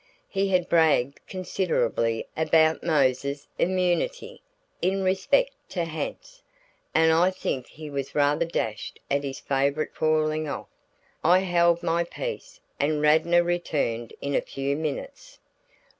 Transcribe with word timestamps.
He 0.29 0.47
had 0.49 0.67
bragged 0.67 1.19
considerably 1.27 2.25
about 2.35 2.81
Mose's 2.81 3.47
immunity 3.59 4.41
in 4.81 5.03
respect 5.03 5.51
to 5.69 5.85
ha'nts, 5.85 6.41
and 6.91 7.11
I 7.13 7.29
think 7.29 7.67
he 7.67 7.87
was 7.91 8.15
rather 8.15 8.45
dashed 8.47 8.99
at 9.11 9.23
his 9.23 9.39
favorite's 9.39 9.95
falling 9.95 10.47
off. 10.47 10.69
I 11.23 11.37
held 11.41 11.83
my 11.83 12.03
peace, 12.03 12.59
and 12.79 12.99
Radnor 12.99 13.43
returned 13.43 14.11
in 14.21 14.33
a 14.33 14.41
few 14.41 14.75
minutes. 14.75 15.37